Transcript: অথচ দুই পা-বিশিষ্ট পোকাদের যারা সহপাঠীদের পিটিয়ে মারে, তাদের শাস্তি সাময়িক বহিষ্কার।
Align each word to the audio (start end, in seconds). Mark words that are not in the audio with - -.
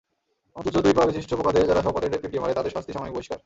অথচ 0.55 0.77
দুই 0.77 0.93
পা-বিশিষ্ট 0.93 1.33
পোকাদের 1.33 1.67
যারা 1.67 1.81
সহপাঠীদের 1.81 2.19
পিটিয়ে 2.21 2.41
মারে, 2.41 2.53
তাদের 2.53 2.71
শাস্তি 2.71 2.93
সাময়িক 2.93 3.13
বহিষ্কার। 3.13 3.37